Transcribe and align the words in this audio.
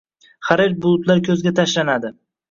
Harir 0.45 0.71
bulutlar 0.85 1.21
ko’zga 1.27 1.53
tashlanadi. 1.59 2.11